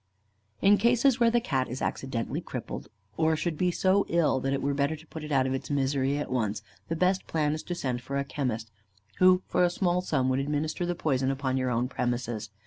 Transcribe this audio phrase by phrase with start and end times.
[0.63, 4.59] In cases where the Cat is accidentally crippled, or should be so ill that it
[4.63, 7.61] were better to put it out of its misery at once, the best plan is
[7.61, 8.71] to send for a chemist,
[9.19, 12.49] who for a small sum would administer the poison upon your own premises.